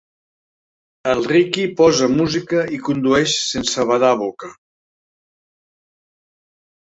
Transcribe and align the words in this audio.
El 1.11 1.19
Riqui 1.31 1.65
posa 1.81 2.07
música 2.13 2.63
i 2.77 2.79
condueix 2.87 3.35
sense 3.49 3.85
badar 3.91 4.11
boca. 4.23 4.49